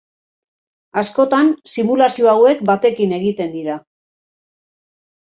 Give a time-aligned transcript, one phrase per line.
[1.01, 3.81] Askotan simulazio hauek batekin egiten dira.